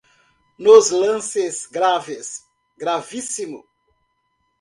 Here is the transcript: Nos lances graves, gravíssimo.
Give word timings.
Nos 0.57 0.87
lances 0.93 1.67
graves, 1.75 2.31
gravíssimo. 2.75 3.61